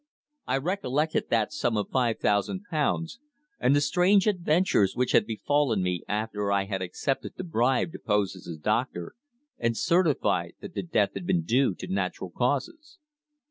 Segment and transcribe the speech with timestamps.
[0.47, 3.19] I recollected that sum of five thousand pounds,
[3.59, 7.99] and the strange adventures which had befallen me after I had accepted the bribe to
[7.99, 9.13] pose as a doctor,
[9.59, 12.97] and certify that death had been due to natural causes.